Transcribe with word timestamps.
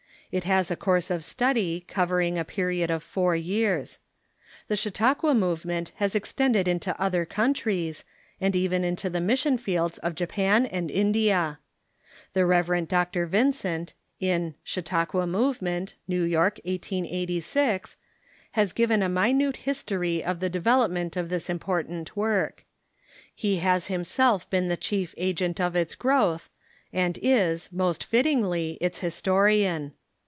It 0.33 0.45
has 0.45 0.71
a 0.71 0.77
course 0.77 1.11
of 1.11 1.25
study 1.25 1.83
covering 1.89 2.37
a 2.39 2.45
period 2.45 2.89
of 2.89 3.03
four 3.03 3.35
years. 3.35 3.99
The 4.69 4.77
Chautauqua 4.77 5.35
movement 5.35 5.91
has 5.97 6.15
extended 6.15 6.69
into 6.69 6.97
other 6.97 7.25
countries, 7.25 8.05
and 8.39 8.55
even 8.55 8.85
into 8.85 9.09
the 9.09 9.19
mission 9.19 9.57
fields 9.57 9.97
of 9.97 10.15
Japan 10.15 10.65
and 10.65 10.89
India. 10.89 11.59
The 12.31 12.45
Rev. 12.45 12.87
Dr. 12.87 13.25
Vincent, 13.25 13.91
in 14.21 14.55
"Chau 14.63 14.79
tauqua 14.79 15.27
Movement" 15.27 15.95
(N. 16.09 16.21
Y., 16.31 16.37
1886), 16.39 17.97
has 18.51 18.71
given 18.71 19.03
a 19.03 19.09
minute 19.09 19.57
history 19.57 20.23
of 20.23 20.39
the 20.39 20.47
development 20.47 21.17
of 21.17 21.27
this 21.27 21.49
important 21.49 22.15
work. 22.15 22.63
He 23.35 23.57
has 23.57 23.87
himself 23.87 24.49
been 24.49 24.69
the 24.69 24.77
chief 24.77 25.13
agent 25.17 25.59
of 25.59 25.75
its 25.75 25.93
growth, 25.93 26.49
and 26.93 27.19
is, 27.21 27.73
most 27.73 28.01
fittingly, 28.05 28.77
its 28.79 28.99
historian. 28.99 29.91